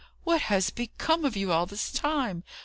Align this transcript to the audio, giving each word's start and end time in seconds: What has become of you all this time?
What 0.23 0.41
has 0.49 0.71
become 0.71 1.23
of 1.25 1.37
you 1.37 1.51
all 1.51 1.67
this 1.67 1.91
time? 1.91 2.43